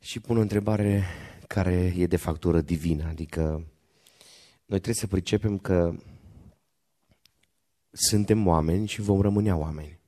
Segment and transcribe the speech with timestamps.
[0.00, 1.04] și pun o întrebare
[1.46, 3.42] care e de factură divină, adică
[4.64, 5.94] noi trebuie să pricepem că
[7.90, 9.98] suntem oameni și vom rămâne oameni.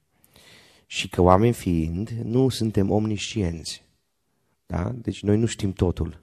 [0.87, 3.85] Și că oameni fiind, nu suntem omniscienți.
[4.67, 4.93] Da?
[4.95, 6.23] Deci noi nu știm totul.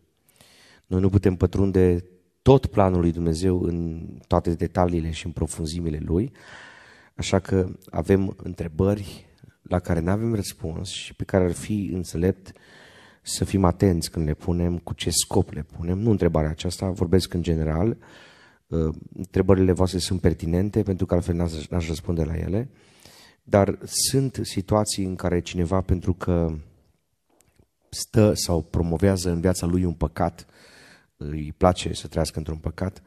[0.86, 2.06] Noi nu putem pătrunde
[2.42, 6.32] tot planul lui Dumnezeu în toate detaliile și în profunzimile lui,
[7.16, 9.26] așa că avem întrebări
[9.62, 12.52] la care nu avem răspuns și pe care ar fi înțelept
[13.36, 15.98] să fim atenți când le punem, cu ce scop le punem.
[16.00, 17.98] Nu întrebarea aceasta, vorbesc în general.
[18.68, 21.36] Uh, întrebările voastre sunt pertinente pentru că altfel
[21.70, 22.70] n-aș răspunde la ele.
[23.44, 26.54] Dar sunt situații în care cineva, pentru că
[27.90, 30.46] stă sau promovează în viața lui un păcat,
[31.18, 33.02] îi place să trăiască într-un păcat,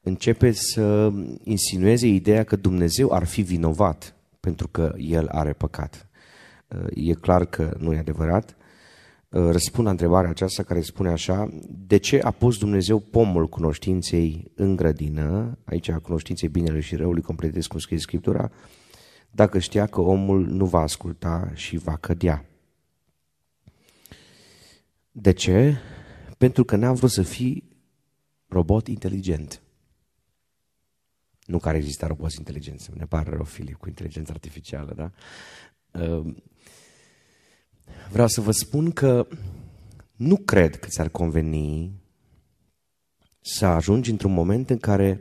[0.00, 1.12] începe să
[1.42, 6.08] insinueze ideea că Dumnezeu ar fi vinovat pentru că el are păcat.
[6.68, 8.56] Uh, e clar că nu e adevărat.
[9.30, 14.50] Uh, răspund la întrebarea aceasta care spune așa, de ce a pus Dumnezeu pomul cunoștinței
[14.54, 18.50] în grădină, aici a cunoștinței binelui și răului, completez cum scrie Scriptura,
[19.30, 22.44] dacă știa că omul nu va asculta și va cădea.
[25.10, 25.76] De ce?
[26.38, 27.64] Pentru că n-a vrut să fii
[28.48, 29.62] robot inteligent.
[31.44, 35.10] Nu care există roboți inteligenți, ne pare rău, Filip, cu inteligență artificială, da?
[37.90, 39.26] Uh, vreau să vă spun că
[40.16, 41.92] nu cred că ți-ar conveni
[43.40, 45.20] să ajungi într-un moment în care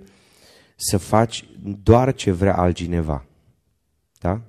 [0.76, 1.46] să faci
[1.84, 3.26] doar ce vrea altcineva.
[4.20, 4.42] Da?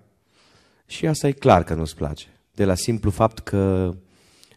[0.87, 2.27] Și asta e clar că nu-ți place.
[2.55, 3.95] De la simplu fapt că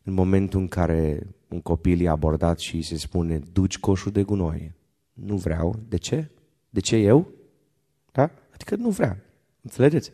[0.03, 4.71] în momentul în care un copil e abordat și se spune duci coșul de gunoi,
[5.13, 5.79] nu vreau.
[5.87, 6.29] De ce?
[6.69, 7.27] De ce eu?
[8.11, 8.31] Da?
[8.53, 9.23] Adică nu vrea.
[9.61, 10.11] Înțelegeți?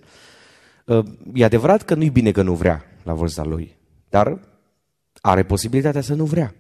[0.86, 3.78] Uh, e adevărat că nu-i bine că nu vrea la vârsta lui,
[4.10, 4.40] dar
[5.22, 6.56] are posibilitatea să nu vrea.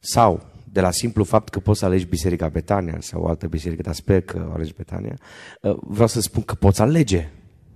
[0.00, 3.82] Sau, de la simplu fapt că poți să alegi Biserica Betania sau o altă biserică,
[3.82, 5.18] dar sper că alegi Betania,
[5.60, 7.28] uh, vreau să spun că poți alege.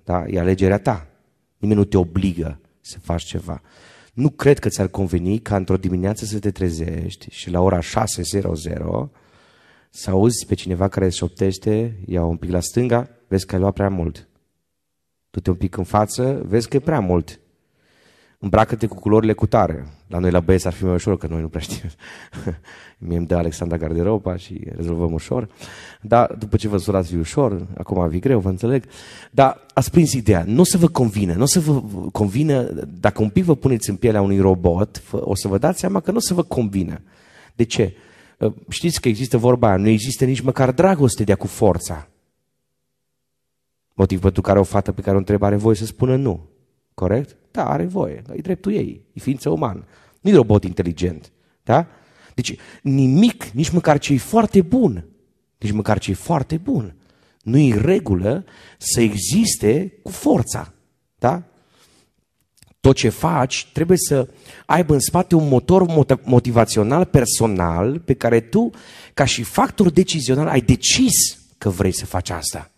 [0.04, 0.24] Da?
[0.26, 1.06] E alegerea ta.
[1.58, 3.60] Nimeni nu te obligă să faci ceva.
[4.12, 7.84] Nu cred că ți-ar conveni ca într-o dimineață să te trezești și la ora 6.00
[9.90, 13.74] să auzi pe cineva care șoptește, ia un pic la stânga, vezi că ai luat
[13.74, 14.29] prea mult.
[15.30, 17.40] Du-te un pic în față, vezi că e prea mult.
[18.42, 19.86] Îmbracă-te cu culorile cu tare.
[20.06, 21.90] La noi la băieți ar fi mai ușor, că noi nu prea știm.
[22.98, 25.48] Mie îmi dă Alexandra garderoba și rezolvăm ușor.
[26.00, 28.84] Dar după ce vă surați ușor, acum vi greu, vă înțeleg.
[29.30, 30.44] Dar ați prins ideea.
[30.46, 31.34] Nu o să vă convină.
[31.34, 31.82] Nu o să vă
[32.12, 32.62] convină,
[33.00, 36.10] dacă un pic vă puneți în pielea unui robot, o să vă dați seama că
[36.10, 37.00] nu o să vă convină.
[37.54, 37.96] De ce?
[38.40, 42.09] Ă, știți că există vorba aia, nu există nici măcar dragoste de-a cu forța.
[44.00, 46.48] Motiv pentru care o fată pe care o întreb are voie să spună nu.
[46.94, 47.36] Corect?
[47.50, 48.22] Da, are voie.
[48.32, 49.04] E dreptul ei.
[49.12, 49.84] E ființă umană.
[50.20, 51.32] Nu e robot inteligent.
[51.62, 51.86] Da?
[52.34, 55.04] Deci nimic, nici măcar ce e foarte bun,
[55.58, 56.94] nici măcar ce e foarte bun,
[57.42, 58.44] nu e regulă
[58.78, 60.72] să existe cu forța.
[61.18, 61.42] Da?
[62.80, 64.28] Tot ce faci trebuie să
[64.66, 65.86] aibă în spate un motor
[66.24, 68.70] motivațional personal pe care tu,
[69.14, 72.70] ca și factor decizional, ai decis că vrei să faci asta.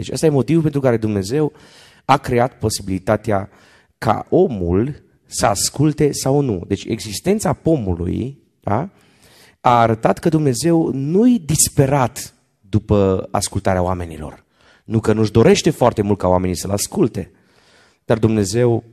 [0.00, 1.52] Deci ăsta e motivul pentru care Dumnezeu
[2.04, 3.48] a creat posibilitatea
[3.98, 6.64] ca omul să asculte sau nu.
[6.66, 8.88] Deci existența pomului da,
[9.60, 14.44] a arătat că Dumnezeu nu-i disperat după ascultarea oamenilor.
[14.84, 17.30] Nu că nu-și dorește foarte mult ca oamenii să-L asculte,
[18.04, 18.84] dar Dumnezeu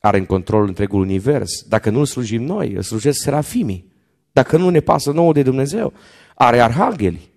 [0.00, 1.62] are în control întregul univers.
[1.68, 3.92] Dacă nu îl slujim noi, îl slujesc serafimii.
[4.32, 5.92] Dacă nu ne pasă nouă de Dumnezeu,
[6.34, 7.30] are arhangheli.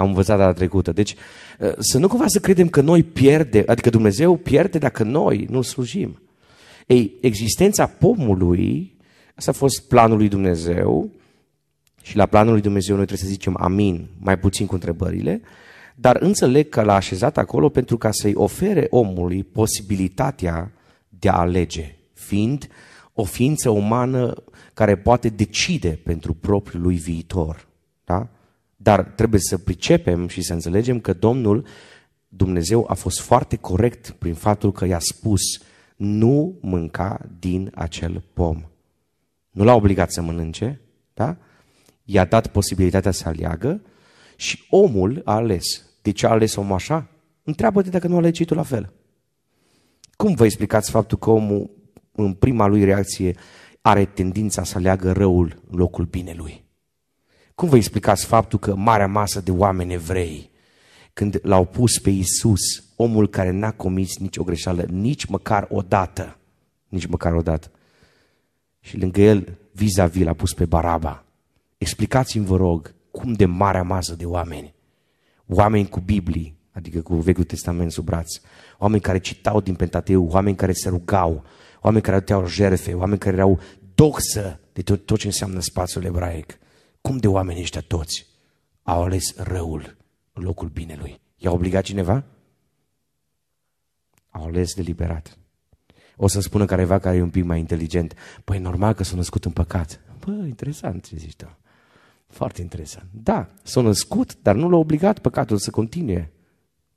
[0.00, 0.92] Am învățat data trecută.
[0.92, 1.14] Deci
[1.60, 5.62] ă, să nu cumva să credem că noi pierde, adică Dumnezeu pierde dacă noi nu
[5.62, 6.22] slujim.
[6.86, 8.96] Ei, existența pomului,
[9.34, 11.10] asta a fost planul lui Dumnezeu
[12.02, 15.40] și la planul lui Dumnezeu noi trebuie să zicem amin, mai puțin cu întrebările,
[15.94, 20.72] dar înțeleg că l-a așezat acolo pentru ca să-i ofere omului posibilitatea
[21.08, 22.68] de a alege, fiind
[23.12, 24.34] o ființă umană
[24.74, 27.68] care poate decide pentru propriul lui viitor.
[28.04, 28.28] Da?
[28.80, 31.66] Dar trebuie să pricepem și să înțelegem că Domnul
[32.28, 35.40] Dumnezeu a fost foarte corect prin faptul că i-a spus
[35.96, 38.62] nu mânca din acel pom.
[39.50, 40.80] Nu l-a obligat să mănânce,
[41.14, 41.36] da?
[42.04, 43.82] I-a dat posibilitatea să aleagă
[44.36, 45.64] și omul a ales.
[46.02, 47.10] De ce a ales omul așa?
[47.42, 48.92] Întreabă-te dacă nu a ales tu la fel.
[50.16, 51.70] Cum vă explicați faptul că omul,
[52.12, 53.36] în prima lui reacție,
[53.80, 56.67] are tendința să aleagă răul în locul binelui?
[57.58, 60.50] Cum vă explicați faptul că marea masă de oameni evrei,
[61.12, 62.60] când l-au pus pe Isus,
[62.96, 66.38] omul care n-a comis nicio greșeală, nici măcar o dată,
[66.88, 67.70] nici măcar o dată,
[68.80, 71.24] și lângă el vis-a-vis l-a pus pe Baraba.
[71.78, 74.74] Explicați-mi, vă rog, cum de marea masă de oameni,
[75.46, 78.40] oameni cu Biblii, adică cu Vechiul Testament sub braț,
[78.78, 81.44] oameni care citau din Pentateu, oameni care se rugau,
[81.80, 83.60] oameni care aduceau jerfe, oameni care erau
[83.94, 86.58] doxă de tot, tot ce înseamnă spațiul ebraic.
[87.08, 88.26] Cum de oameni ăștia toți
[88.82, 89.96] au ales răul
[90.32, 91.20] în locul binelui?
[91.36, 92.24] I-a obligat cineva?
[94.30, 95.38] Au ales deliberat.
[96.16, 98.14] O să spună careva care e un pic mai inteligent.
[98.44, 100.00] Păi normal că s-a născut în păcat.
[100.24, 101.58] Bă, interesant ce zici tu.
[102.26, 103.08] Foarte interesant.
[103.12, 106.32] Da, s-a născut, dar nu l-a obligat păcatul să continue.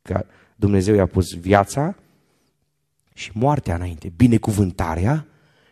[0.01, 0.25] Că
[0.55, 1.95] Dumnezeu i-a pus viața
[3.13, 5.27] și moartea înainte, binecuvântarea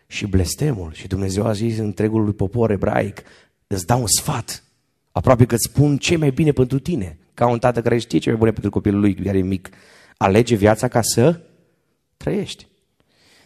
[0.06, 0.92] și blestemul.
[0.92, 3.22] Și Dumnezeu a zis întregului popor ebraic,
[3.74, 4.64] îți dau un sfat,
[5.12, 8.28] aproape că îți spun ce mai bine pentru tine, ca un tată care știe ce
[8.28, 9.68] mai bine pentru copilul lui, care e mic.
[10.16, 11.40] Alege viața ca să
[12.16, 12.66] trăiești.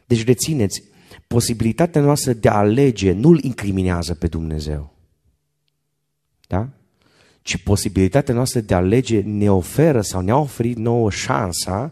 [0.06, 0.82] Deci rețineți,
[1.26, 4.94] posibilitatea noastră de a alege nu-L incriminează pe Dumnezeu.
[6.47, 6.69] Da?
[7.43, 11.91] Ci posibilitatea noastră de a alege ne oferă sau ne-a oferit nouă șansa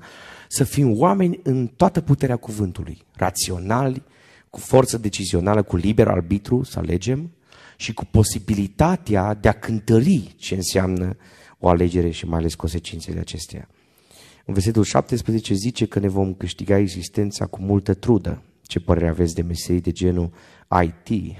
[0.49, 4.02] să fim oameni în toată puterea cuvântului, raționali,
[4.50, 7.31] cu forță decizională, cu liber arbitru să alegem
[7.76, 11.16] și cu posibilitatea de a cântări ce înseamnă
[11.58, 13.69] o alegere și mai ales consecințele acesteia.
[14.46, 18.43] În versetul 17 zice că ne vom câștiga existența cu multă trudă.
[18.62, 20.32] Ce părere aveți de meserii de genul
[20.82, 21.37] IT?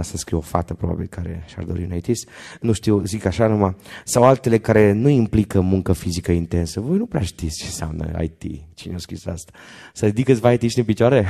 [0.00, 2.28] Asta scrie o fată probabil care și-ar dori un ITist.
[2.60, 3.76] Nu știu, zic așa numai.
[4.04, 6.80] Sau altele care nu implică muncă fizică intensă.
[6.80, 8.62] Voi nu prea știți ce înseamnă IT.
[8.74, 9.52] Cine a scris asta?
[9.92, 11.26] Să ridică câțiva it în picioare?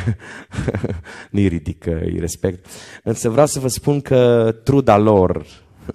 [1.30, 2.66] Nu-i ridică, îi respect.
[3.02, 5.46] Însă vreau să vă spun că truda lor,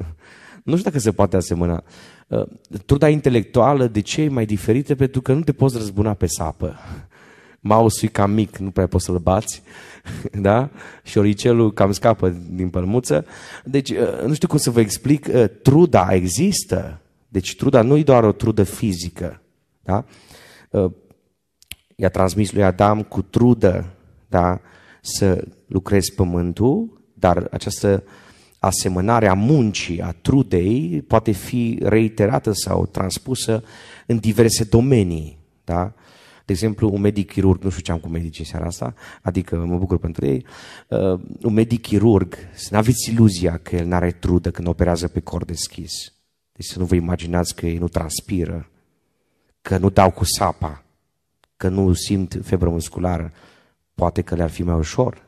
[0.64, 1.84] nu știu dacă se poate asemăna,
[2.28, 2.46] uh,
[2.86, 4.96] truda intelectuală de ce e mai diferită?
[4.96, 6.80] Pentru că nu te poți răzbuna pe sapă
[7.66, 9.62] mouse cam mic, nu prea poți să-l bați,
[10.48, 10.70] da?
[11.04, 13.26] Și oricelul cam scapă din pălmuță.
[13.64, 17.02] Deci, uh, nu știu cum să vă explic, uh, truda există.
[17.28, 19.42] Deci truda nu e doar o trudă fizică,
[19.84, 20.06] da?
[20.70, 20.92] Uh,
[21.96, 23.86] i-a transmis lui Adam cu trudă,
[24.28, 24.62] da?
[25.02, 28.04] Să lucrezi pământul, dar această
[28.60, 33.64] asemănare a muncii, a trudei, poate fi reiterată sau transpusă
[34.06, 35.94] în diverse domenii, da?
[36.46, 39.78] De exemplu, un medic chirurg, nu știu ce am cu medicii seara asta, adică mă
[39.78, 40.46] bucur pentru ei,
[40.90, 45.20] uh, un medic chirurg, să nu aveți iluzia că el n-are trudă când operează pe
[45.20, 45.92] cor deschis.
[46.52, 48.70] Deci să nu vă imaginați că ei nu transpiră,
[49.62, 50.84] că nu dau cu sapa,
[51.58, 53.34] că nu simt febră musculară.
[53.94, 55.26] Poate că le-ar fi mai ușor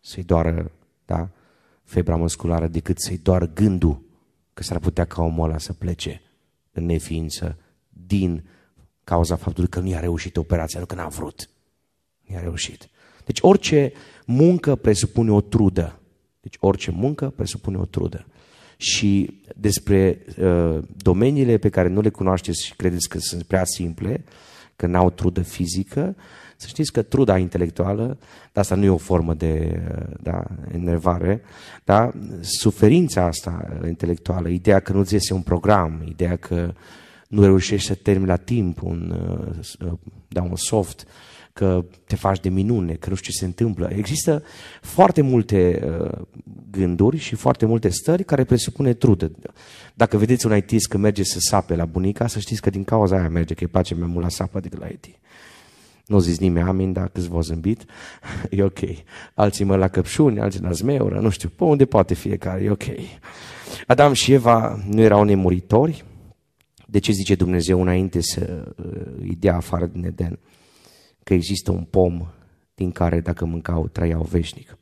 [0.00, 0.70] să-i doară
[1.04, 1.28] da,
[1.84, 4.02] febra musculară decât să-i doară gândul
[4.54, 6.22] că s-ar putea ca omul ăla să plece
[6.72, 7.56] în neființă
[7.88, 8.44] din
[9.08, 11.48] cauza faptului că nu i-a reușit operația, nu că n-a vrut.
[12.26, 12.88] Nu i-a reușit.
[13.24, 13.92] Deci orice
[14.26, 16.00] muncă presupune o trudă.
[16.40, 18.26] Deci orice muncă presupune o trudă.
[18.76, 24.24] Și despre uh, domeniile pe care nu le cunoașteți și credeți că sunt prea simple,
[24.76, 26.16] că n-au trudă fizică,
[26.56, 28.06] să știți că truda intelectuală,
[28.52, 31.42] dar asta nu e o formă de uh, da, enervare,
[31.84, 36.74] da, suferința asta intelectuală, ideea că nu-ți iese un program, ideea că uh,
[37.28, 39.98] nu reușești să termini la timp un, uh, uh,
[40.28, 41.06] da, un soft,
[41.58, 43.90] că te faci de minune, că nu știu ce se întâmplă.
[43.92, 44.42] Există
[44.80, 46.26] foarte multe uh,
[46.70, 49.30] gânduri și foarte multe stări care presupune trudă.
[49.94, 53.16] Dacă vedeți un IT că merge să sape la bunica, să știți că din cauza
[53.18, 55.06] aia merge, că îi place mai mult la sapă decât la IT.
[56.06, 57.84] Nu zis nimeni amin, dar câți v zâmbit,
[58.50, 58.78] e ok.
[59.34, 62.84] Alții mă la căpșuni, alții la zmeură, nu știu, pe unde poate fiecare, e ok.
[63.86, 66.04] Adam și Eva nu erau nemuritori,
[66.90, 70.38] de ce zice Dumnezeu înainte să uh, îi dea afară din Eden?
[71.24, 72.26] Că există un pom
[72.74, 74.78] din care dacă mâncau trăiau veșnic.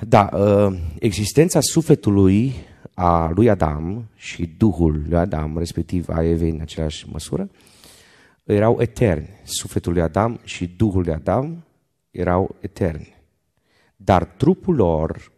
[0.00, 2.52] Da, uh, existența sufletului
[2.94, 7.50] a lui Adam și Duhul lui Adam, respectiv a Evei în același măsură,
[8.44, 9.28] erau eterni.
[9.44, 11.64] Sufletul lui Adam și Duhul lui Adam
[12.10, 13.16] erau eterni.
[13.96, 15.32] Dar trupul lor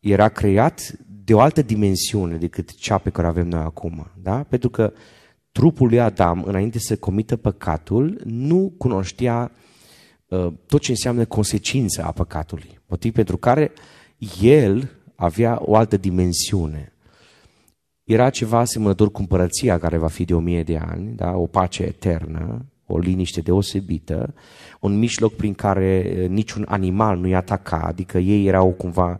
[0.00, 4.10] era creat de o altă dimensiune decât cea pe care o avem noi acum.
[4.22, 4.42] Da?
[4.42, 4.92] Pentru că
[5.52, 9.52] trupul lui Adam, înainte să comită păcatul, nu cunoștea
[10.26, 12.80] uh, tot ce înseamnă consecința a păcatului.
[12.86, 13.72] Motiv pentru care
[14.40, 16.92] el avea o altă dimensiune.
[18.04, 21.36] Era ceva asemănător cu împărăția care va fi de o mie de ani, da?
[21.36, 24.34] o pace eternă, o liniște deosebită,
[24.80, 29.18] un mijloc prin care uh, niciun animal nu-i ataca, adică ei erau cumva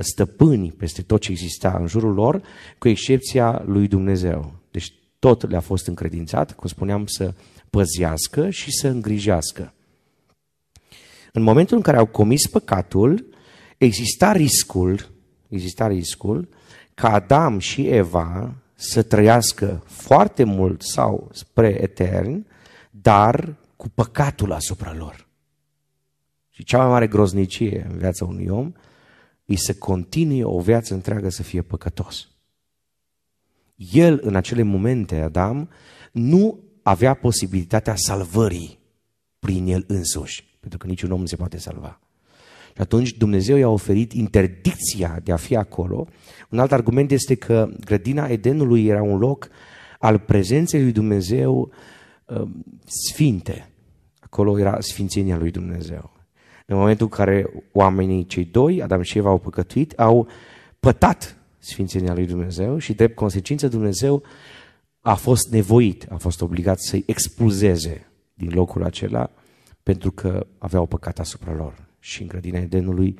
[0.00, 2.42] stăpâni peste tot ce exista în jurul lor,
[2.78, 4.52] cu excepția lui Dumnezeu.
[4.70, 7.34] Deci tot le-a fost încredințat, cum spuneam, să
[7.70, 9.74] păzească și să îngrijească.
[11.32, 13.26] În momentul în care au comis păcatul,
[13.78, 15.10] exista riscul,
[15.48, 16.48] exista riscul
[16.94, 22.46] ca Adam și Eva să trăiască foarte mult sau spre etern,
[22.90, 25.26] dar cu păcatul asupra lor.
[26.50, 28.72] Și cea mai mare groznicie în viața unui om
[29.44, 32.28] e să continue o viață întreagă să fie păcătos.
[33.76, 35.68] El, în acele momente, Adam,
[36.12, 38.78] nu avea posibilitatea salvării
[39.38, 42.00] prin el însuși, pentru că niciun om nu se poate salva.
[42.74, 46.06] Și atunci Dumnezeu i-a oferit interdicția de a fi acolo.
[46.50, 49.48] Un alt argument este că grădina Edenului era un loc
[49.98, 51.72] al prezenței lui Dumnezeu
[52.26, 52.42] uh,
[52.84, 53.70] sfinte.
[54.20, 56.21] Acolo era sfințenia lui Dumnezeu.
[56.72, 60.28] În momentul în care oamenii, cei doi, Adam și Eva, au păcătuit, au
[60.80, 64.22] pătat sfințenia lui Dumnezeu și drept consecință Dumnezeu
[65.00, 69.30] a fost nevoit, a fost obligat să-i expulzeze din locul acela
[69.82, 71.88] pentru că aveau păcat asupra lor.
[71.98, 73.18] Și în grădina Edenului,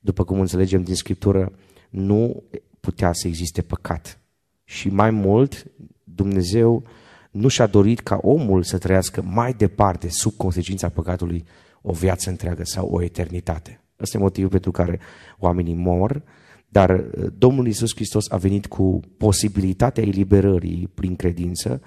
[0.00, 1.52] după cum înțelegem din Scriptură,
[1.88, 2.42] nu
[2.80, 4.20] putea să existe păcat.
[4.64, 5.66] Și mai mult,
[6.04, 6.82] Dumnezeu
[7.30, 11.44] nu și-a dorit ca omul să trăiască mai departe, sub consecința păcatului,
[11.82, 13.80] o viață întreagă sau o eternitate.
[14.00, 15.00] Ăsta e motivul pentru care
[15.38, 16.22] oamenii mor,
[16.68, 21.82] dar uh, Domnul Isus Hristos a venit cu posibilitatea eliberării prin credință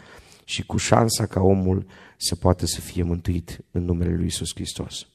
[0.45, 1.85] și cu șansa ca omul
[2.17, 5.07] să poată să fie mântuit în numele Lui Isus Hristos.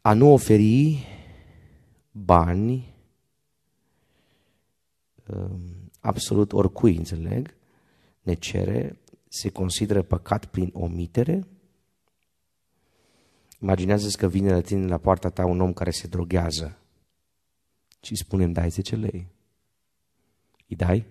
[0.00, 1.06] A nu oferi
[2.10, 2.94] bani
[5.26, 5.60] um,
[6.00, 7.54] absolut oricui, înțeleg,
[8.22, 11.46] ne cere, se consideră păcat prin omitere.
[13.60, 16.78] Imaginează-ți că vine la tine la poarta ta un om care se droghează
[18.00, 19.28] și spunem dai 10 lei.
[20.68, 21.06] Îi dai?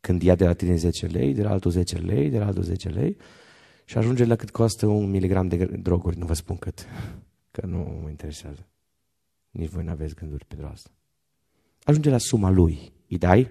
[0.00, 2.62] Când ia de la tine 10 lei, de la altul 10 lei, de la altul
[2.62, 3.16] 10 lei
[3.84, 6.86] și ajunge la cât costă un miligram de droguri, nu vă spun cât,
[7.54, 8.66] că nu mă interesează.
[9.50, 10.90] Nici voi nu aveți gânduri pentru asta.
[11.82, 12.92] Ajunge la suma lui.
[13.08, 13.50] Îi dai?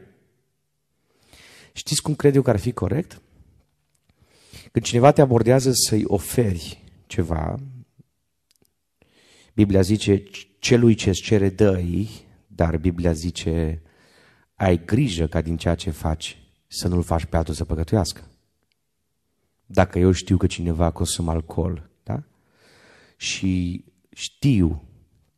[1.74, 3.22] Știți cum cred eu că ar fi corect?
[4.72, 7.56] Când cineva te abordează să-i oferi ceva,
[9.54, 10.24] Biblia zice,
[10.60, 11.84] celui ce-ți cere dă
[12.48, 13.82] dar Biblia zice,
[14.56, 18.22] ai grijă ca din ceea ce faci să nu-l faci pe altul să păcătuiască.
[19.66, 22.24] Dacă eu știu că cineva consumă alcool, da?
[23.18, 24.84] Și știu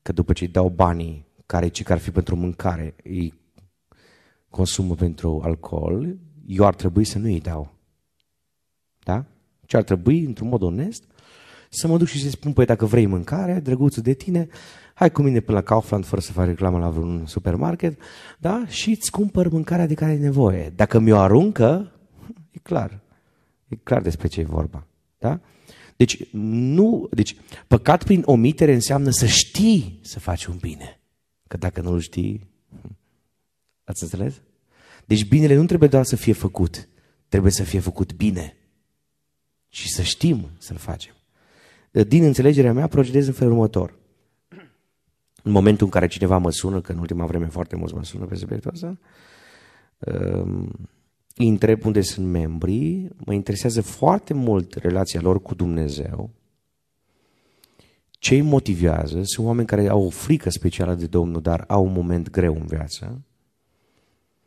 [0.01, 3.33] că după ce îi dau banii care ce ar fi pentru mâncare, îi
[4.49, 7.79] consumă pentru alcool, eu ar trebui să nu îi dau.
[9.03, 9.25] Da?
[9.65, 11.03] Ce ar trebui, într-un mod onest,
[11.69, 14.47] să mă duc și să spun, păi dacă vrei mâncare, drăguțul de tine,
[14.93, 17.99] hai cu mine până la Kaufland fără să fac reclamă la vreun supermarket,
[18.37, 18.65] da?
[18.67, 20.73] Și îți cumpăr mâncarea de care ai nevoie.
[20.75, 21.91] Dacă mi-o aruncă,
[22.51, 22.99] e clar.
[23.67, 24.87] E clar despre ce e vorba.
[25.17, 25.39] Da?
[25.95, 27.35] Deci, nu, deci,
[27.67, 30.99] păcat prin omitere înseamnă să știi să faci un bine.
[31.47, 32.49] Că dacă nu-l știi,
[33.83, 34.41] ați înțeles?
[35.05, 36.89] Deci binele nu trebuie doar să fie făcut,
[37.27, 38.55] trebuie să fie făcut bine.
[39.73, 41.13] Și să știm să-l facem.
[41.91, 43.93] Din înțelegerea mea, procedez în felul următor.
[45.43, 48.25] În momentul în care cineva mă sună, că în ultima vreme foarte mulți mă sună
[48.25, 48.97] pe subiectul ăsta,
[49.97, 50.71] um,
[51.35, 56.29] îi întreb unde sunt membrii, mă interesează foarte mult relația lor cu Dumnezeu,
[58.09, 61.91] ce îi motivează, sunt oameni care au o frică specială de Domnul, dar au un
[61.91, 63.21] moment greu în viață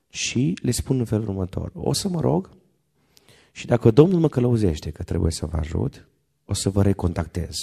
[0.09, 2.51] și le spun în felul următor, o să mă rog
[3.57, 6.09] și dacă Domnul mă călăuzește că trebuie să vă ajut,
[6.45, 7.55] o să vă recontactez.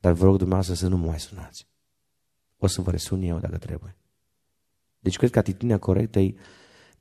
[0.00, 1.66] Dar vă rog dumneavoastră să nu mă mai sunați.
[2.56, 3.96] O să vă resun eu dacă trebuie.
[4.98, 6.34] Deci cred că atitudinea corectă e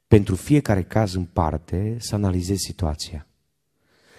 [0.08, 3.28] pentru fiecare caz în parte să analizezi situația.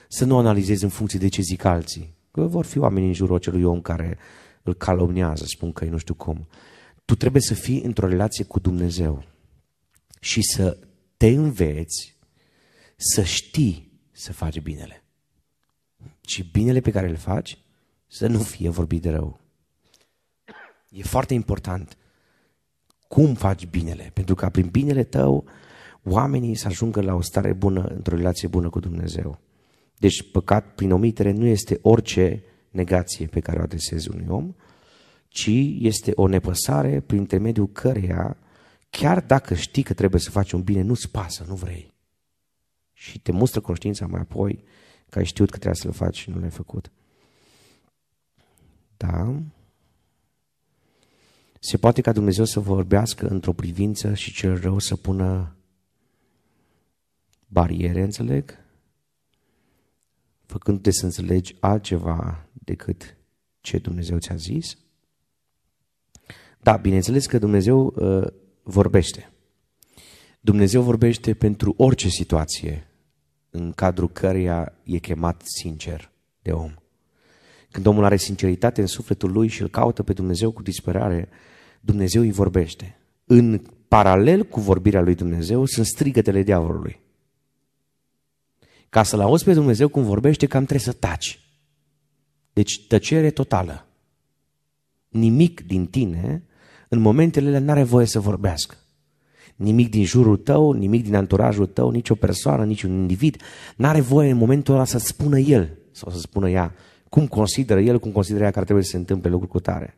[0.09, 2.14] Să nu analizezi în funcție de ce zic alții.
[2.31, 4.19] Că vor fi oameni în jurul acelui om care
[4.62, 6.49] îl calomniază, spun că e nu știu cum.
[7.04, 9.25] Tu trebuie să fii într-o relație cu Dumnezeu
[10.21, 10.78] și să
[11.16, 12.16] te înveți
[12.97, 15.04] să știi să faci binele.
[16.21, 17.59] Și binele pe care îl faci
[18.07, 19.40] să nu fie vorbit de rău.
[20.88, 21.97] E foarte important
[23.09, 25.45] cum faci binele, pentru că prin binele tău
[26.04, 29.40] oamenii să ajungă la o stare bună, într-o relație bună cu Dumnezeu.
[29.99, 34.54] Deci păcat prin omitere nu este orice negație pe care o adresezi unui om,
[35.28, 38.37] ci este o nepăsare prin intermediul căreia,
[38.90, 41.91] chiar dacă știi că trebuie să faci un bine, nu-ți pasă, nu vrei.
[43.02, 44.64] Și te mustră conștiința mai apoi
[45.09, 46.90] că ai știut că trebuie să-l faci și nu l-ai făcut.
[48.97, 49.42] Da?
[51.59, 55.56] Se poate ca Dumnezeu să vorbească într-o privință și cel rău să pună
[57.47, 58.61] bariere, înțeleg?
[60.47, 63.16] făcându-te să înțelegi altceva decât
[63.61, 64.78] ce Dumnezeu ți-a zis?
[66.61, 68.26] Da, bineînțeles că Dumnezeu uh,
[68.62, 69.32] vorbește.
[70.40, 72.91] Dumnezeu vorbește pentru orice situație
[73.54, 76.11] în cadrul căreia e chemat sincer
[76.42, 76.75] de om.
[77.71, 81.28] Când omul are sinceritate în sufletul lui și îl caută pe Dumnezeu cu disperare,
[81.80, 82.99] Dumnezeu îi vorbește.
[83.25, 87.00] În paralel cu vorbirea lui Dumnezeu sunt strigătele diavolului.
[88.88, 91.40] Ca să-L auzi pe Dumnezeu cum vorbește, cam trebuie să taci.
[92.52, 93.87] Deci tăcere totală.
[95.09, 96.42] Nimic din tine,
[96.88, 98.76] în momentele alea, n-are voie să vorbească.
[99.62, 103.37] Nimic din jurul tău, nimic din anturajul tău, nicio persoană, niciun individ,
[103.76, 106.75] n-are voie în momentul ăla să spună el sau să spună ea
[107.12, 109.95] cum consideră el, cum consideră ea că ar trebui să se întâmple lucruri cu tare.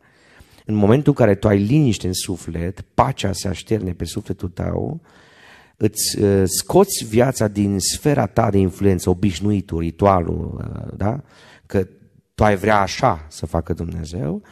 [0.64, 5.00] În momentul în care tu ai liniște în suflet, pacea se așterne pe sufletul tău,
[5.76, 11.23] îți uh, scoți viața din sfera ta de influență, obișnuitul, ritualul, uh, da?
[11.66, 11.87] că
[12.35, 14.42] tu ai vrea așa să facă Dumnezeu,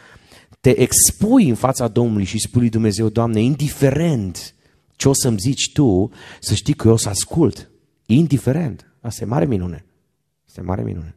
[0.61, 4.55] te expui în fața Domnului și spui lui Dumnezeu, Doamne, indiferent
[4.97, 7.71] ce o să-mi zici Tu, să știi că eu o să ascult.
[8.07, 8.93] Indiferent.
[9.01, 9.85] Asta e mare minune.
[10.47, 11.17] Asta e mare minune.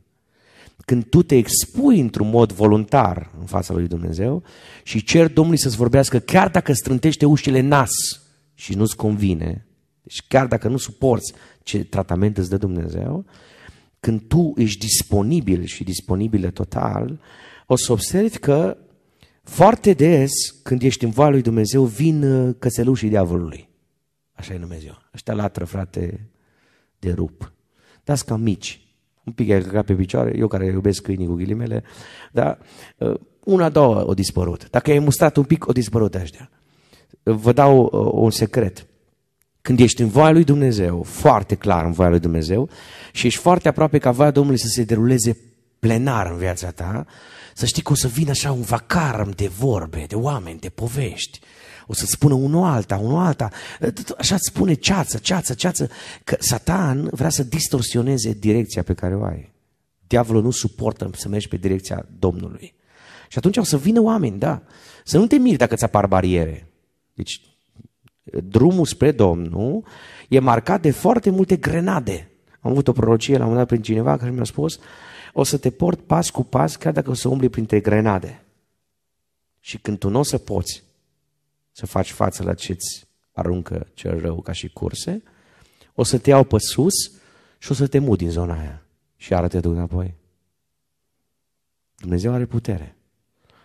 [0.85, 4.43] Când tu te expui într-un mod voluntar în fața lui Dumnezeu
[4.83, 7.91] și cer Domnului să-ți vorbească chiar dacă strântește ușile nas
[8.53, 9.67] și nu-ți convine,
[10.03, 13.25] deci chiar dacă nu suporți ce tratament îți dă Dumnezeu,
[13.99, 17.19] când tu ești disponibil și disponibilă total,
[17.65, 18.77] o să observi că
[19.45, 20.31] foarte des,
[20.63, 23.69] când ești în voia lui Dumnezeu, vin uh, cățelușii diavolului.
[24.33, 24.97] Așa e Dumnezeu.
[25.13, 26.29] Ăștia latră, frate,
[26.99, 27.53] de rup.
[28.03, 28.79] Dați ca mici.
[29.23, 31.83] Un pic ai căcat pe picioare, eu care iubesc câinii cu ghilimele,
[32.31, 32.59] dar
[32.97, 34.69] uh, una, două o dispărut.
[34.69, 36.49] Dacă ai mustrat un pic, o dispărut ăștia.
[37.23, 38.87] Vă dau uh, un secret.
[39.61, 42.69] Când ești în voia lui Dumnezeu, foarte clar în voia lui Dumnezeu,
[43.11, 45.37] și ești foarte aproape ca voia Domnului să se deruleze
[45.79, 47.05] plenar în viața ta,
[47.53, 51.39] să știi că o să vină așa un vacarm de vorbe, de oameni, de povești.
[51.87, 53.49] O să-ți spună unul alta, unul alta.
[54.17, 55.89] Așa îți spune ceață, ceață, ceață.
[56.23, 59.53] Că Satan vrea să distorsioneze direcția pe care o ai.
[60.07, 62.75] Diavolul nu suportă să mergi pe direcția Domnului.
[63.29, 64.61] Și atunci o să vină oameni, da.
[65.03, 66.71] Să nu te miri dacă ți apar bariere.
[67.13, 67.41] Deci,
[68.43, 69.85] drumul spre Domnul
[70.29, 72.29] e marcat de foarte multe grenade.
[72.59, 74.79] Am avut o prorocie la un moment dat prin cineva care mi-a spus
[75.37, 78.43] o să te port pas cu pas, chiar dacă o să umbli printre grenade.
[79.59, 80.83] Și când tu nu o să poți
[81.71, 85.23] să faci față la ce-ți aruncă cel rău ca și curse,
[85.93, 86.93] o să te iau pe sus
[87.57, 90.13] și o să te mut din zona aia și iară te duc înapoi.
[91.95, 92.95] Dumnezeu are putere.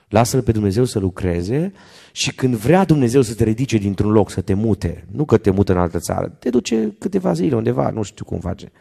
[0.08, 1.72] Lasă-L pe Dumnezeu să lucreze
[2.12, 5.50] și când vrea Dumnezeu să te ridice dintr-un loc, să te mute, nu că te
[5.50, 8.72] mută în altă țară, te duce câteva zile undeva, nu știu cum face.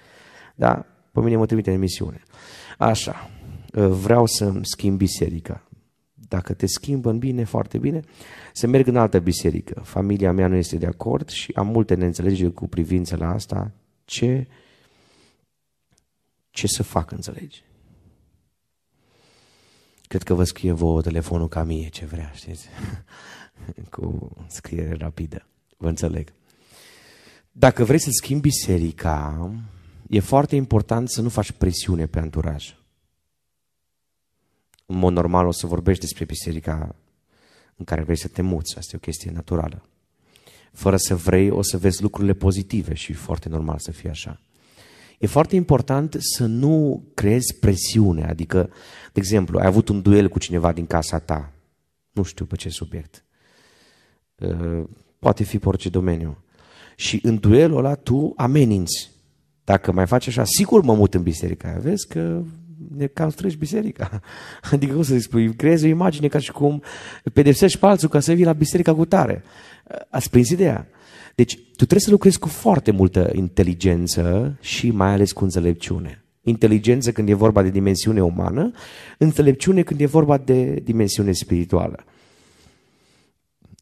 [0.55, 0.85] Da?
[1.11, 2.23] Pe mine mă trimite în misiune.
[2.79, 3.29] Așa,
[3.71, 5.67] vreau să schimb biserica.
[6.13, 8.01] Dacă te schimbă în bine, foarte bine,
[8.53, 9.81] să merg în altă biserică.
[9.83, 13.71] Familia mea nu este de acord și am multe neînțelegeri cu privință la asta.
[14.05, 14.47] Ce,
[16.49, 17.63] ce să fac, înțelegi?
[20.07, 22.67] Cred că vă scrie vouă telefonul ca mie, ce vrea, știți?
[23.95, 25.45] cu scriere rapidă.
[25.77, 26.33] Vă înțeleg.
[27.51, 29.51] Dacă vrei să schimbi biserica,
[30.09, 32.77] e foarte important să nu faci presiune pe anturaj.
[34.85, 36.95] În mod normal o să vorbești despre biserica
[37.75, 39.83] în care vrei să te muți, asta e o chestie naturală.
[40.71, 44.41] Fără să vrei, o să vezi lucrurile pozitive și e foarte normal să fie așa.
[45.19, 48.69] E foarte important să nu creezi presiune, adică,
[49.13, 51.51] de exemplu, ai avut un duel cu cineva din casa ta,
[52.11, 53.25] nu știu pe ce subiect,
[54.35, 54.83] uh,
[55.19, 56.43] poate fi pe orice domeniu,
[56.95, 59.18] și în duelul ăla tu ameninți
[59.69, 61.79] dacă mai faci așa, sigur mă mut în biserica aia.
[61.79, 62.41] Vezi că
[62.97, 64.21] ne cam strângi biserica.
[64.71, 66.81] Adică cum să spui, creezi o imagine ca și cum
[67.33, 69.43] pedepsești pe alții ca să vii la biserica cu tare.
[70.09, 70.87] Ați prins ideea?
[71.35, 76.23] Deci tu trebuie să lucrezi cu foarte multă inteligență și mai ales cu înțelepciune.
[76.41, 78.71] Inteligență când e vorba de dimensiune umană,
[79.17, 82.03] înțelepciune când e vorba de dimensiune spirituală.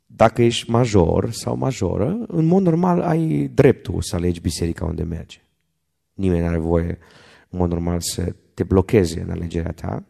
[0.06, 5.45] Dacă ești major sau majoră, în mod normal ai dreptul să alegi biserica unde mergi.
[6.17, 6.97] Nimeni nu are voie,
[7.49, 10.03] în mod normal, să te blocheze în alegerea ta.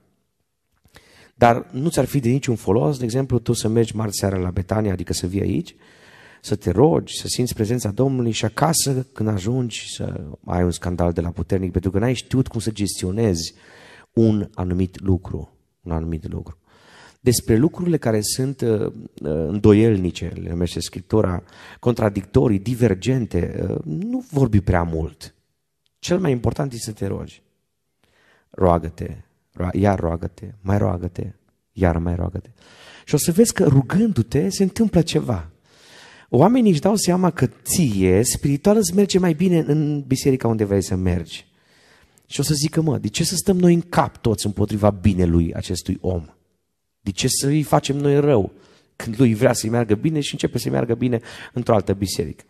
[1.36, 4.50] Dar nu ți-ar fi de niciun folos, de exemplu, tu să mergi marți seara la
[4.50, 5.76] Betania, adică să vii aici,
[6.42, 11.12] să te rogi, să simți prezența Domnului și acasă, când ajungi, să ai un scandal
[11.12, 13.54] de la puternic, pentru că n-ai știut cum să gestionezi
[14.14, 15.58] un anumit lucru.
[15.82, 16.58] Un anumit lucru.
[17.20, 18.92] Despre lucrurile care sunt uh, uh
[19.24, 21.44] îndoielnice, le numește Scriptura,
[21.80, 25.36] contradictorii, divergente, uh, nu vorbi prea mult.
[26.08, 27.42] Cel mai important este să te rogi.
[28.50, 29.16] roagă-te,
[29.74, 31.32] iar roagă-te, mai roagă-te,
[31.72, 32.50] iar mai roagă-te.
[33.06, 35.50] Și o să vezi că rugându-te se întâmplă ceva.
[36.30, 40.84] Oamenii își dau seama că ție, spiritual, îți merge mai bine în biserica unde vrei
[40.84, 41.46] să mergi.
[42.26, 45.54] Și o să zică, mă, de ce să stăm noi în cap toți împotriva binelui
[45.54, 46.26] acestui om?
[47.02, 48.52] De ce să îi facem noi rău
[48.96, 51.22] când lui vrea să-i meargă bine și începe să-i meargă bine
[51.54, 52.44] într-o altă biserică?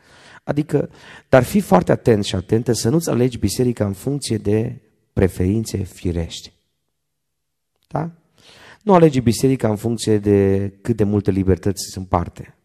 [0.47, 0.89] Adică,
[1.29, 4.75] dar fi foarte atent și atentă să nu-ți alegi biserica în funcție de
[5.13, 6.51] preferințe firești.
[7.87, 8.11] Da?
[8.83, 12.55] Nu alege biserica în funcție de cât de multe libertăți sunt parte.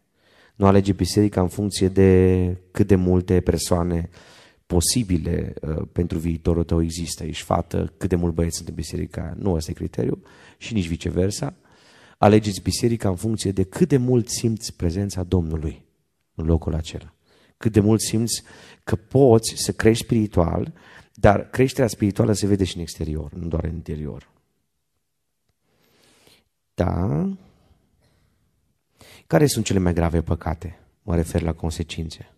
[0.55, 4.09] Nu alege biserica în funcție de cât de multe persoane
[4.65, 7.23] posibile uh, pentru viitorul tău există.
[7.23, 10.21] Ești fată, cât de mult băieți sunt în biserica Nu ăsta e criteriu
[10.57, 11.53] și nici viceversa.
[12.17, 15.85] Alegeți biserica în funcție de cât de mult simți prezența Domnului
[16.35, 17.12] în locul acela.
[17.63, 18.43] Cât de mult simți
[18.83, 20.73] că poți să crești spiritual,
[21.13, 24.29] dar creșterea spirituală se vede și în exterior, nu doar în interior.
[26.73, 27.29] Da?
[29.27, 30.79] Care sunt cele mai grave păcate?
[31.01, 32.31] Mă refer la consecințe.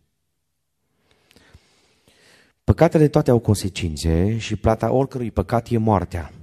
[2.63, 6.33] Păcatele toate au consecințe și plata oricărui păcat e moartea.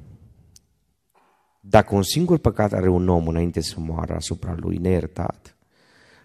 [1.61, 5.52] Dacă un singur păcat are un om înainte să moară asupra lui neiertat,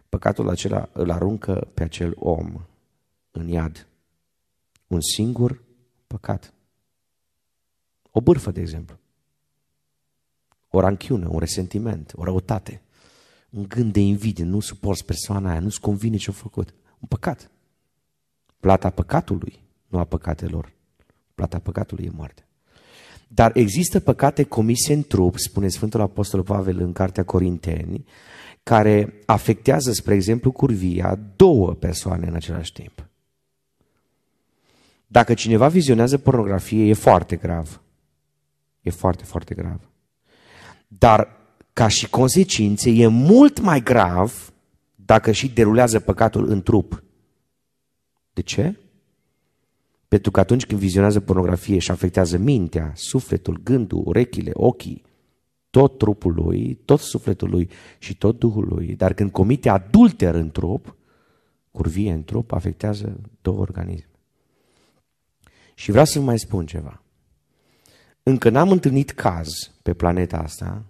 [0.09, 2.61] păcatul acela îl aruncă pe acel om
[3.31, 3.87] în iad.
[4.87, 5.63] Un singur
[6.07, 6.53] păcat.
[8.11, 8.97] O bârfă, de exemplu.
[10.69, 12.81] O ranchiune, un resentiment, o răutate.
[13.49, 16.73] Un gând de invidie, nu suporți persoana aia, nu-ți convine ce-a făcut.
[16.99, 17.51] Un păcat.
[18.59, 20.73] Plata păcatului nu a păcatelor.
[21.35, 22.47] Plata păcatului e moarte.
[23.27, 28.05] Dar există păcate comise în trup, spune Sfântul Apostol Pavel în Cartea Corinteni,
[28.67, 33.07] care afectează, spre exemplu, curvia două persoane în același timp.
[35.07, 37.81] Dacă cineva vizionează pornografie, e foarte grav.
[38.81, 39.79] E foarte, foarte grav.
[40.87, 41.27] Dar,
[41.73, 44.53] ca și consecințe, e mult mai grav
[44.95, 47.03] dacă și derulează păcatul în trup.
[48.33, 48.75] De ce?
[50.07, 55.06] Pentru că atunci când vizionează pornografie și afectează mintea, sufletul, gândul, urechile, ochii,
[55.77, 60.51] tot trupul lui, tot sufletul lui și tot Duhul lui, dar când comite adulter în
[60.51, 60.95] trup,
[61.71, 64.09] curvie în trup, afectează două organisme.
[65.73, 67.01] Și vreau să vă mai spun ceva.
[68.23, 69.47] Încă n-am întâlnit caz
[69.83, 70.83] pe planeta asta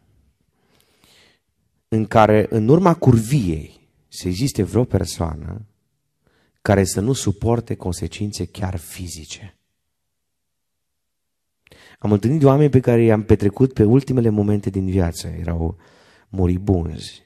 [1.88, 5.66] în care în urma curviei să existe vreo persoană
[6.62, 9.57] care să nu suporte consecințe chiar fizice.
[11.98, 15.28] Am întâlnit oameni pe care i-am petrecut pe ultimele momente din viață.
[15.28, 15.78] Erau
[16.30, 17.26] moribunzi.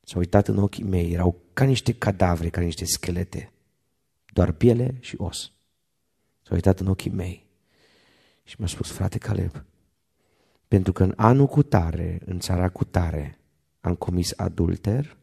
[0.00, 1.12] S-au uitat în ochii mei.
[1.12, 3.52] Erau ca niște cadavre, ca niște schelete.
[4.32, 5.52] Doar piele și os.
[6.42, 7.48] S-au uitat în ochii mei.
[8.44, 9.64] Și mi-a spus, frate Caleb,
[10.68, 13.38] pentru că în anul cu tare, în țara cu tare,
[13.80, 15.16] am comis adulter,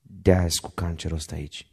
[0.00, 1.70] de-aia cu cancerul ăsta aici.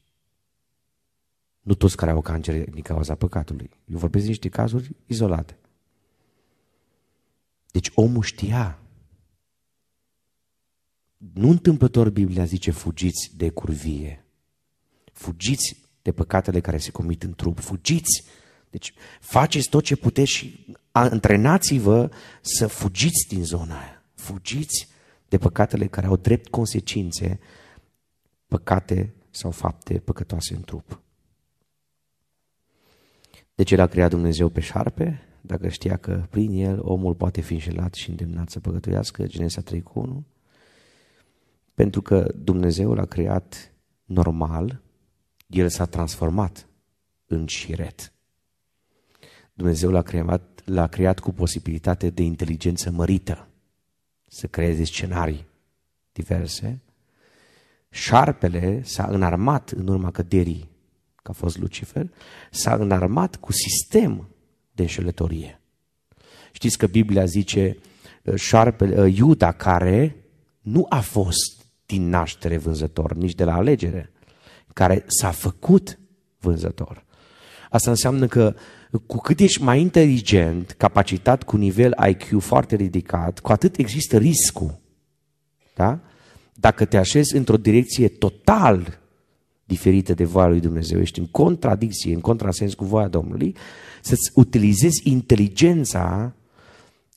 [1.64, 3.70] Nu toți care au cancer din cauza păcatului.
[3.86, 5.58] Eu vorbesc de niște cazuri izolate.
[7.72, 8.80] Deci omul știa.
[11.18, 14.26] Nu întâmplător Biblia zice fugiți de curvie.
[15.12, 17.60] Fugiți de păcatele care se comit în trup.
[17.60, 18.24] Fugiți.
[18.70, 24.04] Deci faceți tot ce puteți și antrenați-vă să fugiți din zona aia.
[24.16, 24.88] Fugiți
[25.28, 27.40] de păcatele care au drept consecințe
[28.48, 31.03] păcate sau fapte păcătoase în trup.
[33.56, 35.22] De ce l-a creat Dumnezeu pe șarpe?
[35.42, 39.82] Dacă știa că prin el omul poate fi înșelat și îndemnat să păcătuiască, Genesa 3
[39.82, 40.24] cu 1.
[41.74, 43.74] Pentru că Dumnezeu l-a creat
[44.06, 44.82] normal,
[45.48, 46.68] el s-a transformat
[47.28, 48.14] în șiret.
[49.54, 53.48] Dumnezeu l-a creat, l-a creat cu posibilitate de inteligență mărită,
[54.28, 55.46] să creeze scenarii
[56.12, 56.82] diverse.
[57.90, 60.73] Șarpele s-a înarmat în urma căderii
[61.24, 62.10] că a fost Lucifer,
[62.52, 64.28] s-a înarmat cu sistem
[64.72, 65.62] de înșelătorie.
[66.52, 67.78] Știți că Biblia zice
[68.24, 70.16] uh, șarpele, uh, Iuda care
[70.62, 74.12] nu a fost din naștere vânzător, nici de la alegere,
[74.74, 76.00] care s-a făcut
[76.40, 77.06] vânzător.
[77.70, 78.56] Asta înseamnă că
[79.06, 84.80] cu cât ești mai inteligent, capacitat cu nivel IQ foarte ridicat, cu atât există riscul.
[85.76, 86.00] Da?
[86.54, 89.02] Dacă te așezi într-o direcție total
[89.64, 93.56] diferită de voia lui Dumnezeu, ești în contradicție, în contrasens cu voia Domnului,
[94.02, 96.36] să-ți utilizezi inteligența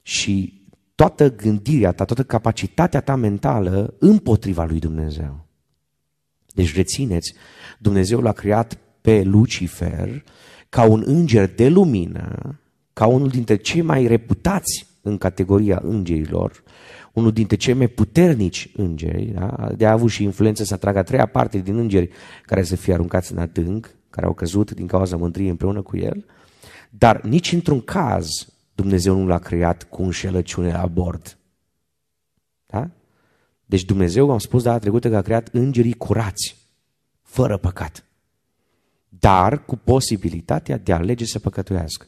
[0.03, 0.63] și
[0.95, 5.47] toată gândirea ta, toată capacitatea ta mentală împotriva lui Dumnezeu.
[6.55, 7.35] Deci rețineți,
[7.79, 10.25] Dumnezeu l-a creat pe Lucifer
[10.69, 12.59] ca un înger de lumină
[12.93, 16.63] ca unul dintre cei mai reputați în categoria îngerilor,
[17.17, 19.73] unul dintre cei mai puternici îngeri, da?
[19.77, 22.11] de a avut și influență să atragă a treia parte din îngeri
[22.43, 26.25] care să fie aruncați în adânc, care au căzut din cauza mândriei împreună cu el,
[26.91, 28.27] dar nici într-un caz
[28.75, 31.39] Dumnezeu nu l-a creat cu înșelăciune la bord.
[32.67, 32.91] Da?
[33.67, 36.57] Deci Dumnezeu, am spus data trecută, că a creat îngerii curați,
[37.23, 38.05] fără păcat,
[39.09, 42.07] dar cu posibilitatea de a alege să păcătuiască.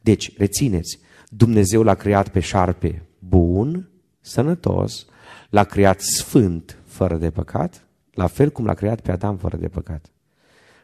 [0.00, 3.91] Deci, rețineți, Dumnezeu l-a creat pe șarpe bun,
[4.22, 5.06] sănătos,
[5.50, 9.68] l-a creat sfânt, fără de păcat, la fel cum l-a creat pe Adam fără de
[9.68, 10.10] păcat.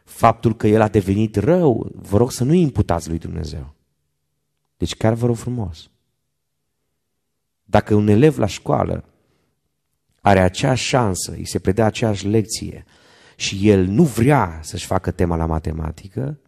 [0.03, 3.73] Faptul că el a devenit rău, vă rog să nu imputați lui Dumnezeu.
[4.77, 5.89] Deci chiar vă rog frumos.
[7.63, 9.03] Dacă un elev la școală
[10.21, 12.85] are aceeași șansă, îi se predă aceeași lecție
[13.35, 16.39] și el nu vrea să-și facă tema la matematică,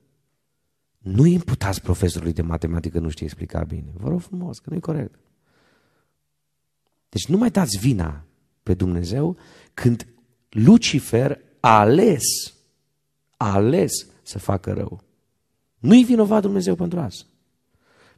[0.98, 3.92] nu imputați profesorului de matematică nu știe explica bine.
[3.94, 5.20] Vă rog frumos, că nu e corect.
[7.12, 8.24] Deci nu mai dați vina
[8.64, 9.38] pe Dumnezeu
[9.74, 10.08] când
[10.50, 12.24] Lucifer a ales,
[13.38, 15.04] a ales să facă rău.
[15.80, 17.26] Nu-i vinovat Dumnezeu pentru asta.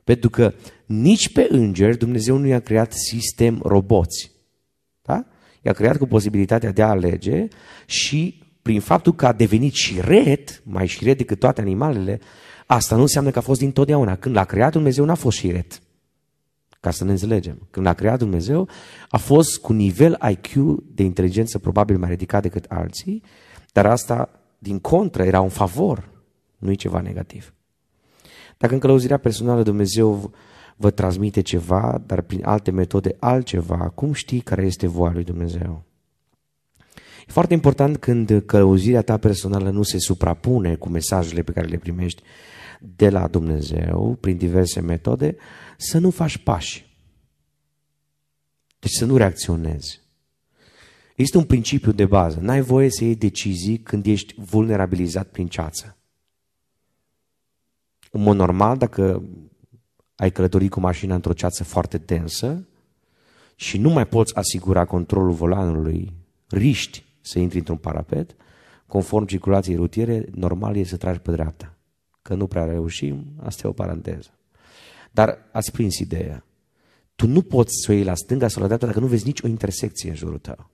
[0.03, 0.53] Pentru că
[0.86, 4.32] nici pe îngeri Dumnezeu nu i-a creat sistem roboți.
[5.01, 5.25] Da?
[5.62, 7.47] I-a creat cu posibilitatea de a alege
[7.86, 12.19] și prin faptul că a devenit și ret, mai și ret decât toate animalele,
[12.65, 14.15] asta nu înseamnă că a fost dintotdeauna.
[14.15, 15.83] Când l-a creat Dumnezeu n-a fost și ret.
[16.84, 17.67] Ca să ne înțelegem.
[17.69, 18.69] Când l-a creat Dumnezeu,
[19.10, 20.54] a fost cu nivel IQ
[20.93, 23.24] de inteligență probabil mai ridicat decât alții,
[23.72, 26.10] dar asta, din contră, era un favor,
[26.58, 27.54] nu e ceva negativ.
[28.58, 30.32] Dacă în călăuzirea personală Dumnezeu
[30.76, 35.84] vă transmite ceva, dar prin alte metode altceva, cum știi care este voia lui Dumnezeu?
[37.28, 41.78] E foarte important când călăuzirea ta personală nu se suprapune cu mesajele pe care le
[41.78, 42.24] primești
[42.80, 45.36] de la Dumnezeu prin diverse metode,
[45.77, 46.91] să nu faci pași.
[48.79, 50.01] Deci să nu reacționezi.
[51.15, 52.39] Este un principiu de bază.
[52.39, 55.97] N-ai voie să iei decizii când ești vulnerabilizat prin ceață.
[58.12, 59.23] În mod normal, dacă
[60.15, 62.67] ai călătorit cu mașina într-o ceață foarte tensă
[63.55, 66.13] și nu mai poți asigura controlul volanului,
[66.47, 68.36] riști să intri într-un parapet,
[68.88, 71.77] conform circulației rutiere, normal e să tragi pe dreapta.
[72.21, 74.29] Că nu prea reușim, asta e o paranteză.
[75.13, 76.45] Dar ați prins ideea.
[77.15, 79.41] Tu nu poți să o iei la stânga sau la dreapta dacă nu vezi nici
[79.41, 80.69] o intersecție în jurul tău.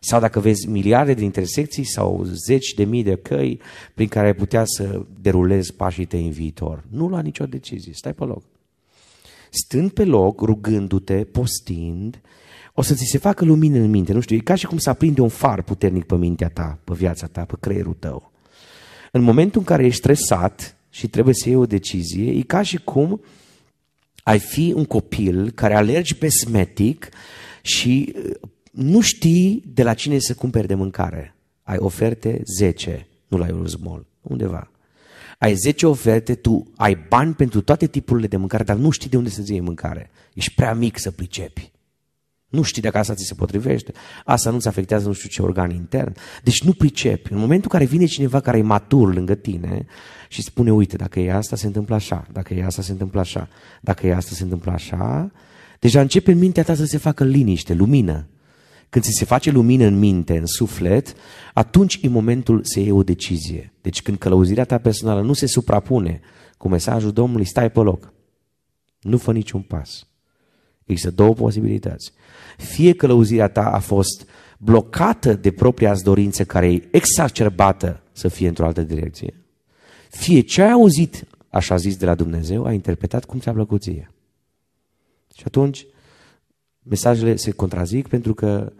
[0.00, 3.60] Sau dacă vezi miliarde de intersecții sau zeci de mii de căi
[3.94, 6.84] prin care ai putea să derulezi pașii tăi în viitor.
[6.90, 8.42] Nu lua nicio decizie, stai pe loc.
[9.50, 12.20] Stând pe loc, rugându-te, postind,
[12.74, 14.12] o să ți se facă lumină în minte.
[14.12, 16.92] Nu știu, e ca și cum să aprinde un far puternic pe mintea ta, pe
[16.94, 18.32] viața ta, pe creierul tău.
[19.12, 22.76] În momentul în care ești stresat și trebuie să iei o decizie, e ca și
[22.76, 23.20] cum
[24.24, 27.08] ai fi un copil care alergi pe smetic
[27.62, 28.14] și
[28.70, 31.34] nu știi de la cine să cumperi de mâncare.
[31.62, 34.70] Ai oferte 10, nu la Eurosmall, undeva.
[35.38, 39.16] Ai 10 oferte, tu ai bani pentru toate tipurile de mâncare, dar nu știi de
[39.16, 40.10] unde să-ți iei mâncare.
[40.34, 41.72] Ești prea mic să pricepi.
[42.54, 43.92] Nu știi dacă asta ți se potrivește.
[44.24, 46.14] Asta nu-ți afectează nu știu ce organ intern.
[46.42, 47.32] Deci nu pricepi.
[47.32, 49.86] În momentul în care vine cineva care e matur lângă tine
[50.28, 52.26] și spune, uite, dacă e asta, se întâmplă așa.
[52.32, 53.48] Dacă e asta, se întâmplă așa.
[53.80, 55.30] Dacă e asta, se întâmplă așa.
[55.78, 58.28] Deja începe în mintea ta să se facă liniște, lumină.
[58.88, 61.14] Când ți se face lumină în minte, în suflet,
[61.54, 63.72] atunci e momentul să iei o decizie.
[63.80, 66.20] Deci când călăuzirea ta personală nu se suprapune
[66.58, 68.12] cu mesajul Domnului, stai pe loc.
[69.00, 70.06] Nu fă niciun pas.
[70.84, 72.12] Există două posibilități.
[72.56, 78.66] Fie călăuzirea ta a fost blocată de propria dorință care e exacerbată să fie într-o
[78.66, 79.34] altă direcție,
[80.10, 84.10] fie ce ai auzit, așa zis, de la Dumnezeu, a interpretat cum ți-a plăcut ție.
[85.34, 85.86] Și atunci,
[86.82, 88.72] mesajele se contrazic pentru că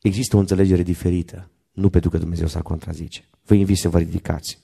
[0.00, 3.24] există o înțelegere diferită, nu pentru că Dumnezeu s-ar contrazice.
[3.44, 4.58] Vă invit să vă ridicați.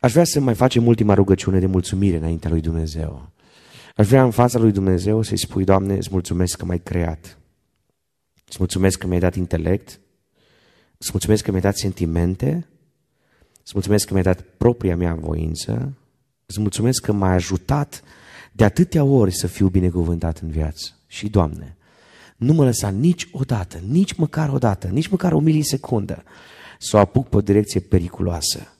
[0.00, 3.30] Aș vrea să mai facem ultima rugăciune de mulțumire înaintea lui Dumnezeu.
[3.94, 7.38] Aș vrea în fața lui Dumnezeu să-i spui, Doamne, îți mulțumesc că m-ai creat.
[8.46, 10.00] Îți mulțumesc că mi-ai dat intelect.
[10.98, 12.66] Îți mulțumesc că mi-ai dat sentimente.
[13.62, 15.92] Îți mulțumesc că mi-ai dat propria mea voință.
[16.46, 18.02] Îți mulțumesc că m-ai ajutat
[18.52, 20.98] de atâtea ori să fiu binecuvântat în viață.
[21.06, 21.76] Și, Doamne,
[22.36, 26.22] nu mă lăsa nici odată, nici măcar o dată, nici măcar o milisecundă
[26.78, 28.73] să o apuc pe o direcție periculoasă.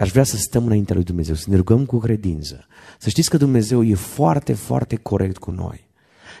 [0.00, 2.66] Aș vrea să stăm înaintea lui Dumnezeu, să ne rugăm cu credință.
[2.98, 5.88] Să știți că Dumnezeu e foarte, foarte corect cu noi.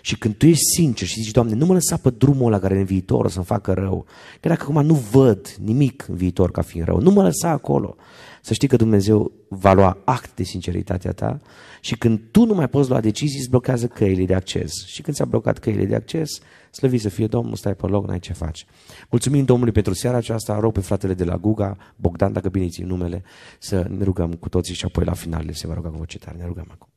[0.02, 2.78] Și când tu ești sincer și zici, Doamne, nu mă lăsa pe drumul ăla care
[2.78, 4.06] în viitor o să-mi facă rău,
[4.40, 7.96] chiar dacă acum nu văd nimic în viitor ca fiind rău, nu mă lăsa acolo.
[8.42, 11.40] Să știi că Dumnezeu va lua act de sinceritatea ta
[11.80, 14.72] și când tu nu mai poți lua decizii, îți blochează căile de acces.
[14.86, 16.30] Și când ți-a blocat căile de acces,
[16.70, 18.66] slăvi să fie Domnul, stai pe loc, n-ai ce faci.
[19.10, 22.84] Mulțumim Domnului pentru seara aceasta, rog pe fratele de la Guga, Bogdan, dacă bine ții
[22.84, 23.22] numele,
[23.58, 26.36] să ne rugăm cu toții și apoi la final se va ruga cu voce tare.
[26.36, 26.88] Ne rugăm acum.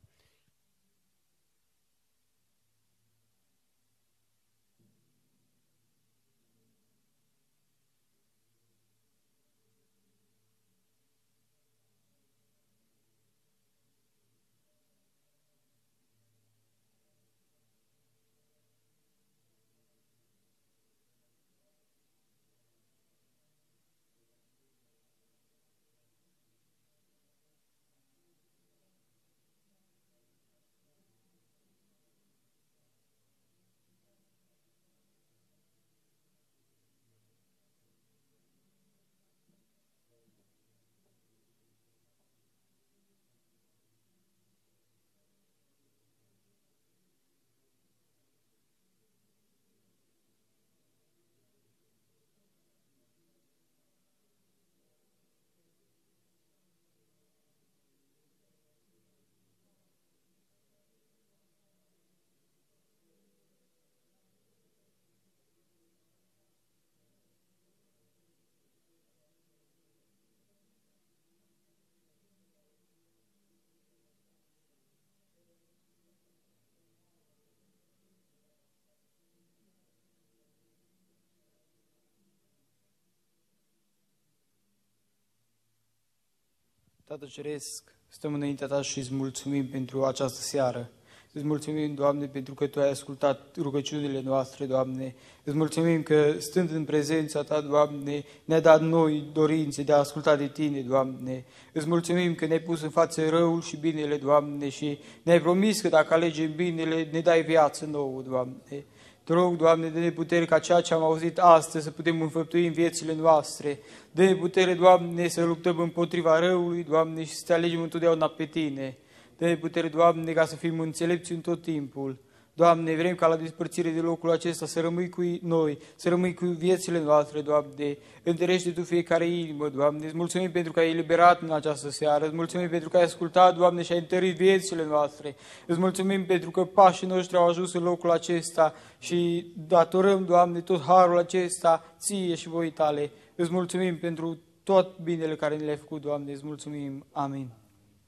[87.06, 90.90] Tată Ceresc, stăm înaintea Ta și îți mulțumim pentru această seară.
[91.32, 95.14] Îți mulțumim, Doamne, pentru că Tu ai ascultat rugăciunile noastre, Doamne.
[95.44, 100.36] Îți mulțumim că, stând în prezența Ta, Doamne, ne-ai dat noi dorințe de a asculta
[100.36, 101.44] de Tine, Doamne.
[101.72, 105.88] Îți mulțumim că ne-ai pus în față răul și binele, Doamne, și ne-ai promis că
[105.88, 108.84] dacă alegem binele, ne dai viață nouă, Doamne.
[109.24, 112.72] Te rog, Doamne, de putere ca ceea ce am auzit astăzi să putem înfăptui în
[112.72, 113.78] viețile noastre.
[114.10, 118.96] de putere, Doamne, să luptăm împotriva răului, Doamne, și să te alegem întotdeauna pe Tine.
[119.38, 122.18] de putere, Doamne, ca să fim înțelepți în tot timpul.
[122.56, 126.44] Doamne, vrem ca la despărțire de locul acesta să rămâi cu noi, să rămâi cu
[126.46, 127.98] viețile noastre, Doamne.
[128.22, 130.06] Întărește Tu fiecare inimă, Doamne.
[130.06, 132.24] Îți mulțumim pentru că ai eliberat în această seară.
[132.24, 135.36] Îți mulțumim pentru că ai ascultat, Doamne, și ai întărit viețile noastre.
[135.66, 140.82] Îți mulțumim pentru că pașii noștri au ajuns în locul acesta și datorăm, Doamne, tot
[140.82, 143.10] harul acesta Ție și voi Tale.
[143.34, 146.32] Îți mulțumim pentru tot binele care ne le-ai făcut, Doamne.
[146.32, 147.04] Îți mulțumim.
[147.12, 147.48] Amin.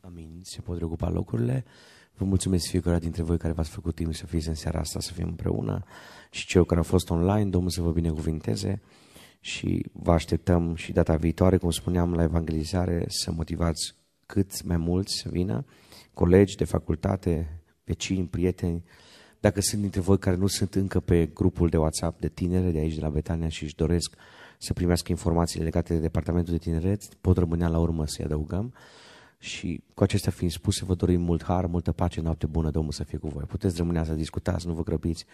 [0.01, 0.41] Amin.
[0.43, 1.65] Se pot reocupa locurile.
[2.19, 5.13] Vă mulțumesc fiecare dintre voi care v-ați făcut timp să fiți în seara asta, să
[5.13, 5.85] fim împreună
[6.31, 8.81] și cei care au fost online, Domnul să vă binecuvinteze
[9.41, 13.95] și vă așteptăm și data viitoare, cum spuneam, la evangelizare să motivați
[14.27, 15.65] cât mai mulți să vină,
[16.15, 18.85] colegi de facultate, vecini, prieteni,
[19.41, 22.79] dacă sunt dintre voi care nu sunt încă pe grupul de WhatsApp de tinere de
[22.79, 24.15] aici de la Betania și își doresc
[24.59, 28.75] să primească informații legate de departamentul de tineret, pot rămâne la urmă să-i adăugăm.
[29.39, 33.05] Și cu acestea fiind spuse, vă dorim mult har, multă pace, noapte bună, Domnul să
[33.05, 33.45] fie cu voi.
[33.45, 35.25] Puteți rămâne să discutați, nu vă grăbiți.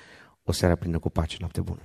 [0.45, 1.81] O seară plină cu pace, noapte bună.